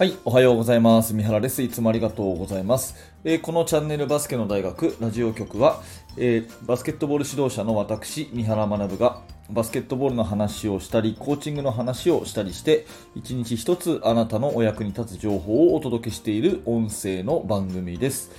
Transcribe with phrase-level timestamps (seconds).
[0.00, 1.12] はい、おはようございます。
[1.12, 1.60] 三原です。
[1.60, 2.94] いつもありがとうございます。
[3.22, 5.82] えーこのチャンネルバスケの大学ラジオ局は、
[6.16, 18.30] えーバスケットボール指導者の私、三原学がバスケットボールの話をしたり、コーチングの話をしたりして、一日一つあなたのお役に立つ情報をお届けしている音声の番組です。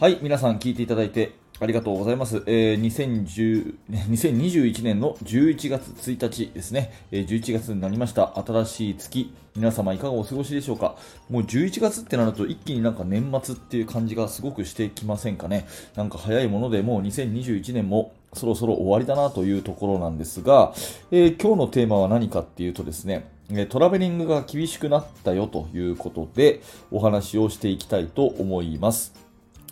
[0.00, 2.42] はい、皆さん聞いていただいてありがとうございます。
[2.46, 8.38] えー2010 2021年の11月1日ですね、えー11月になりました。
[8.46, 10.96] 新しい月、皆様いかがお過ごしでしょうか？
[11.30, 15.66] もう11月ってなると一気になんか年末っていう感じがすごくしてきませんかね？
[15.94, 20.74] なんか早いものでもう2021年もそろそろ終わりだなというところなんですが、
[21.10, 23.30] えー今日のテーマは何かっていうとですね、
[23.70, 26.60] トラベリングが厳しくなったよということで
[26.90, 29.25] お話をしていきたいと思います。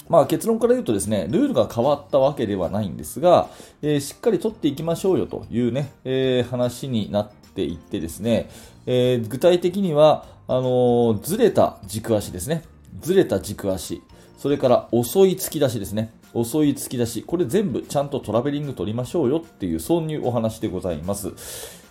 [0.09, 3.49] まあ、結論から言うとですね、ルールが変わったわけではないんですが、
[3.83, 8.51] えーしっかり取っていきましょうよというね、えー話になっていってですね、
[8.87, 12.65] えー具体的には、あのずれた軸足ですね。
[13.01, 14.03] ずれた軸足。
[14.37, 16.13] それから遅い突き出しですね。
[16.35, 17.23] 遅い突き出し。
[17.23, 21.33] これ全部ちゃんとトラベリング取りましょうよっていう、そういうお話でございます。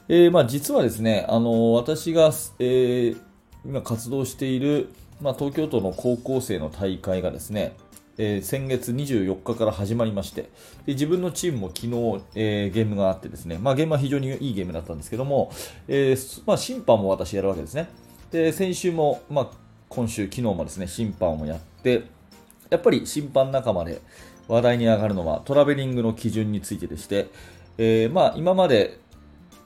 [0.08, 3.18] えーまあ、実はですね、あの私が、えー
[3.66, 4.90] 今活動している、
[5.22, 7.78] まあ、東京都の高校生の大会がですね、
[8.18, 10.44] えー先月24日から始まりまして
[10.86, 11.88] で自分のチームも昨日、
[12.36, 15.52] えーゲームがあってですね、まあ、ゲームは非常にいいゲームだったんですけども、
[15.88, 17.90] えーまあ、審判も私やるわけですね。
[18.32, 19.48] で先週も、まあ、
[19.90, 22.04] 今週昨日もですね審判をやって
[22.70, 24.02] やっぱり審判仲間で
[24.48, 27.28] 話題に上がるのはトラベリングの基準についてでして、
[27.78, 29.00] えまあ、今まで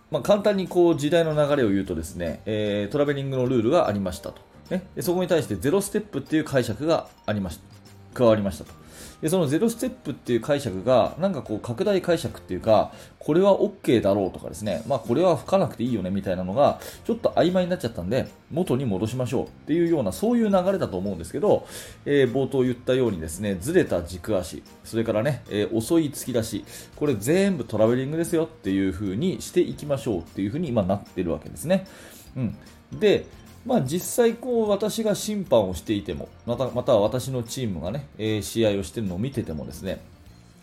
[0.09, 7.76] まあ、簡単にこう時代の流れを言うとですね、えートラベリングのルールがありましたと、ね、そこに対してゼロステップっていう解釈がありました。
[8.17, 8.87] 加わりましたと
[9.21, 21.67] でそのゼロステップっていう解釈がなんかこう拡大解釈っていうかこれは OK だろうとかですね、まあ、これは吹かなくていいよねみたいなのがちょっと曖昧になっちゃったんで元に戻しましょうっていうようなそういう流れだと思うんですけど、
[22.05, 31.87] えー冒頭言ったようにですねずれた軸足それからね、えー遅い突き出しこれ全部トラベリングですよっていう風にしていきましょうっていう風に今なってるわけですね。
[32.35, 32.55] うん、
[32.99, 33.25] で
[33.67, 40.01] まあ、実際こう私が審判をしていてもまたまたは私のチームがね、えー試合をしているのを見ててもですね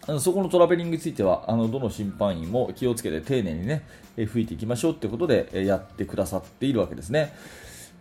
[0.06, 7.34] あのそこのトラベリングについてはあのどの審判員も気をつけて丁寧にね、えー吹いていきましょうってことで、えーやってくださっているわけですね。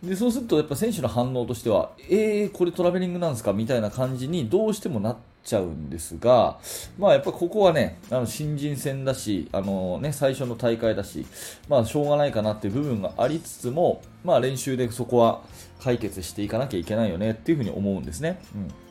[0.02, 6.58] でそうするとやっぱ選手の反応としては、えー、これトラベリングなんですかみたいな感じにどうしてもなっちゃうんですが、
[6.98, 11.26] まあ、やっぱここはね、あの新人戦だし、あのね、最初の大会だし、
[11.68, 15.42] まあ、しょうがないかなっていう部分がありつつも、まあ、練習でそこは
[15.80, 18.40] 解決していかなきゃいけないよねっていうふうに思うんですね。
[18.54, 18.83] うん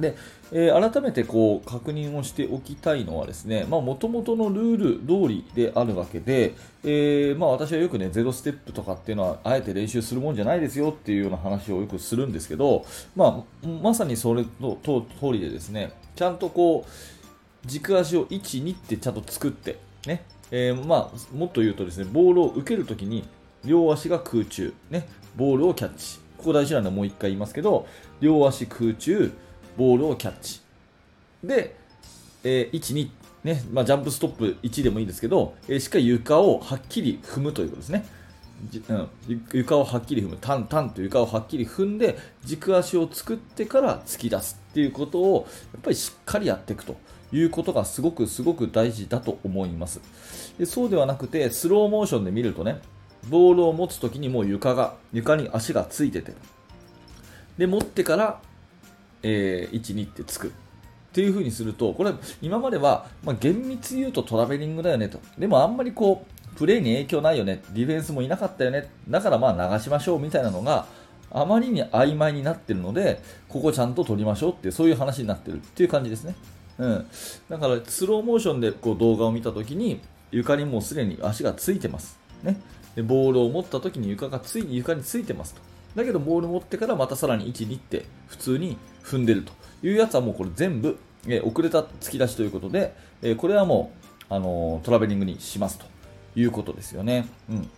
[0.00, 0.16] で、
[0.52, 12.84] えー改めてこう確認をしておきたいのはですね、まあ、元々のルール通りであるわけで、えーまあ、私はよくね、ゼロステップとかっていうのは、あえて練習するもんじゃないですよっていうような話をよくするんですけど、
[13.16, 23.26] まあ、まさにそれとと通りでですね、ちゃんとこう、軸足を1、2ってちゃんと作って、ね、えーまあ、もっと言うとですね、ボールを受けるときに、
[23.64, 26.18] 両足が空中、ね、ボールをキャッチ。
[26.36, 27.86] ここ大事なのでもう一回言いますけど、
[28.20, 29.32] 両足空中、
[29.76, 30.60] ボールをキャッチ。
[31.42, 31.76] で、
[32.42, 33.10] えー1、2、
[33.44, 38.04] ねまあ、ジャンプストップ1でもいいんですけど、えーしっかり床をはっきり踏むということですね。
[38.88, 39.08] うん、
[39.52, 46.96] 床をはっきり踏む、タンタンと床をはっきり踏んで、軸足を作ってから突き出すっていうことを、やっぱりしっかりやっていくと
[47.32, 50.00] いうことがすごくすごく大事だと思います。
[50.58, 52.80] でそうではなくて、スローモーションで見るとね、
[53.28, 56.32] ボールを持つときにもう床が、床に足がついてて、
[57.58, 58.40] で、持ってから、
[59.24, 60.48] えー1、2ってつく。
[60.48, 60.50] っ
[61.14, 62.12] ていう風にすると、これ、
[62.42, 65.20] 今までは、まあ、厳密に言うとトラベリングだよねと。
[65.38, 67.62] でもあんまりこう、プレーに影響ないよね。
[67.72, 68.90] ディフェンスもいなかったよね。
[69.08, 70.86] だからまあ流しましょうみたいなのが、
[71.30, 76.34] あまりに曖昧になってるので、ここちゃんと取りましょうってう、そういう話になってるっていう感じですね。
[76.78, 77.06] うん。
[77.48, 82.18] だから、スローモーションでこう動画を見たときに、床にもうすでに足がついてます。
[82.42, 82.60] ね。
[82.96, 85.73] で、ボールを持ったときに床がつい、床についてますと。
[85.94, 89.52] だけど、ボール持ってからまたさらに1、2って普通に踏んでると
[89.82, 93.92] いうやつはもうこれ全部、えー遅れた突き出しということで、えーこれはも
[94.30, 95.86] う、あのートラベリングにしますと
[96.36, 97.26] いうことですよね。
[97.48, 97.70] うん。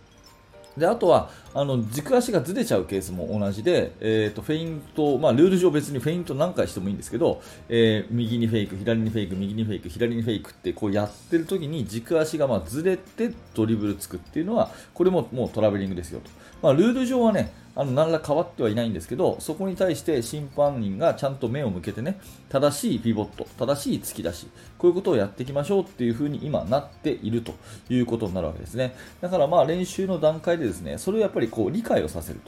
[0.77, 16.29] であとはあの軸足がずれちゃうケースも同じで、えー、とフェイント、まあ、ルール上別にフェイント何回してもいいんですけど、えー右にフェイク、左にフェイク、右にフェイク、左にフェイクってこうやってる時に軸足がまずれてドリブルつくっていうのはこれももうトラベリングですよと、
[16.61, 22.19] まあ、ルール上はねあの何ら変わってはいないんですけどそこに対して審判員がちゃんと目を向けてね
[22.49, 24.47] 正しいピボット正しい突き出し
[24.79, 27.53] こういうことをやっていきましょうっていう風に今なっていると
[27.89, 28.95] いうことになるわけですね。
[29.21, 32.39] だからまあ練習の段階でですねそれをやっぱりこう理解をさせる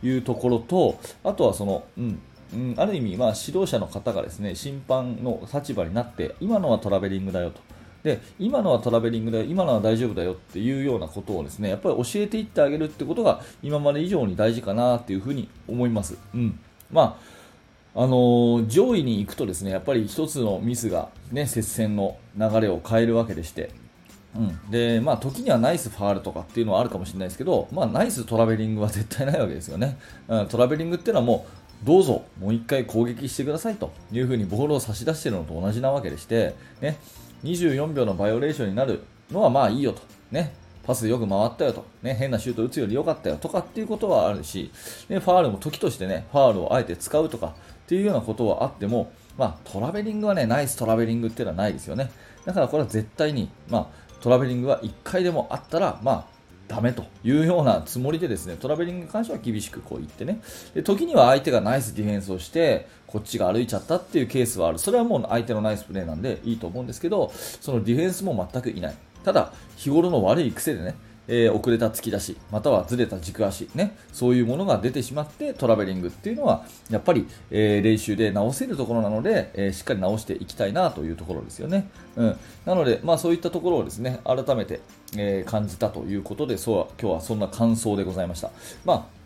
[0.00, 2.18] というところと、あとはその、うん、
[2.54, 7.60] うん、ある意味、まあ、指導者の方がですね審判の立場になって今のはトラベリングだよと。
[8.02, 16.16] で今のはトラベリングだよ今のは大丈夫だよっていうようなことをですねやっぱり教えていってあげるってことが今まで以上に大事かなっていうふうに思います。
[16.34, 16.58] うん
[16.90, 17.40] まあ
[17.92, 23.70] あのー、上位に行くとですねやっぱり1つのミスが、ね、接戦の流れを変えるわけでして、
[24.36, 29.98] うん、で、まあ、時にはナイスファールとかっていうのはあるかもしれないですけど、まあ、ナイストラベリングは絶対ないわけですよね。
[30.28, 31.46] うん、トラベリングっていうのはも
[31.82, 36.98] うどうぞもう1回攻撃してくださいというふうにボールを差し出しているのと同じなわけでして、ね、
[37.44, 44.70] 24秒のバイオレーションになるのはまあいいよと、ね、パスよく回ったよと、ね、変なシュート打つより良かったよとかっていうことはあるし、
[45.08, 47.52] ね、ファールも時としてね、ファールをあえて使うとかっ
[47.86, 52.10] ていうようなことはあっても、まあ、トラベリングはね、ナイストラベリングっていうのはないですよね。
[52.44, 53.86] だからこれは絶対に、まあ、
[54.20, 56.26] トラベリングは1回でもあったら、まあ、
[56.70, 60.40] ダメというようなつもりでですねトラベリングに関しては厳しくこう言ってね。
[60.72, 64.78] で時には相手がナイスディフェンスをしてこっちが歩いちゃったっていうケースはある。
[64.78, 68.94] それはもう相手のナイスプレーなんでいいと思うんですけどそのディフェンスも全くいない。
[69.24, 70.94] ただ日頃の悪い癖でね
[71.30, 81.88] えー、遅れた突き出し、またはずれた軸足、ね、そういうものが出てしまってトラベリングっていうのは、やっぱり、えー、練習で直せるところなので、えー、しっかり直していきたいなというところですよね。
[82.16, 82.36] うん、
[82.66, 84.80] なので、まあ、そういったところをですね、改めて、
[85.16, 88.50] え感じたということで、そう今日はそんな感想でございました。
[88.84, 89.19] まあ、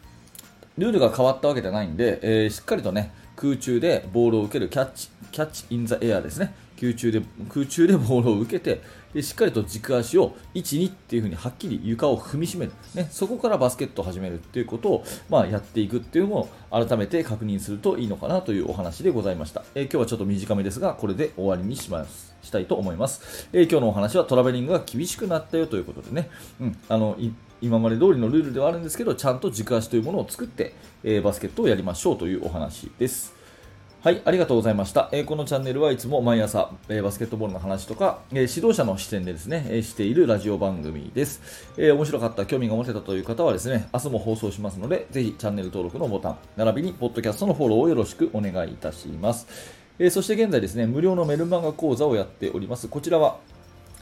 [0.79, 6.55] ルールが変わったわけじゃないんで、えーしっかりとね、空中でボールを受けるキャッチ、キャッチインザエアですね。
[6.81, 8.83] 空中で空中でボールを受けて
[9.15, 26.29] でしっかりと軸足を1、2っていう風にはっきり床を踏みしめる、ね、そこからバスケットを始めるっていうことを、まあ、やっていくっていうのを改めて確認するといいのかなというお話でございました、えー、今日はちょっと短めですがこれで終わりにしますしたいと思います、えー、今日のお話はトラベリングが厳しくなったよということでね、
[26.61, 27.17] うん、あの
[27.65, 33.35] 今まで通りのルールではあるんですけどちゃんと軸足というものを作って、えー、バスケットをやりましょうというお話です
[34.05, 35.09] はい、ありがとうございました。
[35.13, 49.47] えー、このチャンネルはいつも毎朝、えー、バスケットボールの話とか、えー、指導者の視点でですね、えしているラジオ番組です、え面白かった、興味が持てたという方はですね、明日も放送しますので、ぜひチャンネル登録のボタン、並びにポッドキャストのフォローをよろしくお願いいたします。
[49.99, 52.89] えそして現在ですね、無料のメルマガ講座をやっております。
[52.89, 53.39] こちらは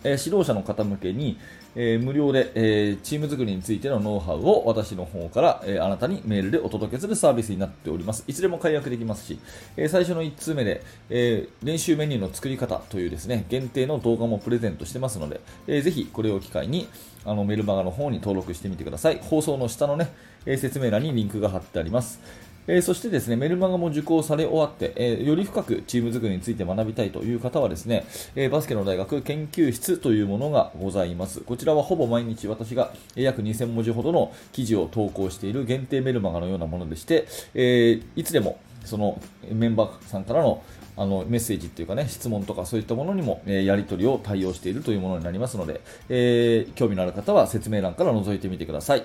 [0.05, 1.39] え指導者の方向けに、
[1.75, 8.25] え無料で、えチーム作りについてのノウハウを私の方から、えあなたにメールでお届けするサービスになっております。
[8.27, 9.39] いつでも解約できますし、
[9.77, 16.89] え最初の1通目で、え練習メニューの作り方というですね、限定の動画もプレゼントしてますので、えー、ぜひこれを機会に
[17.25, 19.19] あのメルマガの方に登録してみてください。
[19.23, 20.13] 放送の下のね、
[20.45, 22.21] え説明欄にリンクが貼ってあります。
[22.67, 28.07] えー、そしてですね、メルマガも受講され終わって、えー、より深くチーム作りについて学びたいという方はですね、
[28.37, 31.41] えー、バスケの大学研究室というものがございます。
[31.41, 39.21] こちらはほぼ毎日私が約2000文字ほどの記事を投稿している限定メルマガのようなものでして、えいつでもその
[39.51, 40.63] メンバーさんからの
[40.95, 45.81] あのメッセージっていうかね、質問とかそういったものにも、えやり取りを対応しているというものになりますので、
[46.11, 49.05] え興味のある方は説明欄から覗いてみてください。